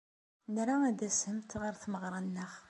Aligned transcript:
Nra 0.55 0.75
ad 0.89 0.95
d-tasemt 0.97 1.51
ɣer 1.61 1.73
tmeɣra-nneɣ. 1.81 2.51